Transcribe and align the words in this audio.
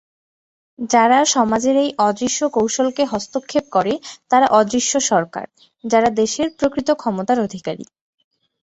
যারা 0.89 1.19
সমাজের 1.27 1.75
এই 1.77 1.89
অদৃশ্য 1.99 2.39
কৌশলকে 2.49 3.03
হস্তক্ষেপ 3.05 3.65
করে 3.71 3.93
তারা 4.31 4.47
অদৃশ্য 4.59 4.93
সরকার, 5.11 5.45
যারা 5.83 6.09
দেশের 6.21 6.47
প্রকৃত 6.57 6.89
ক্ষমতার 6.93 7.37
অধিকারী। 7.39 7.85